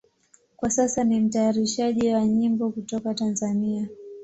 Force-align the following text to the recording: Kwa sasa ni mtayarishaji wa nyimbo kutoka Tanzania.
Kwa 0.55 0.69
sasa 0.69 1.03
ni 1.03 1.19
mtayarishaji 1.19 2.09
wa 2.13 2.25
nyimbo 2.25 2.69
kutoka 2.69 3.13
Tanzania. 3.13 3.87